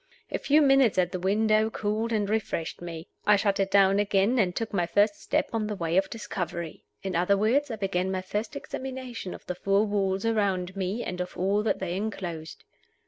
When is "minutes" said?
0.63-0.97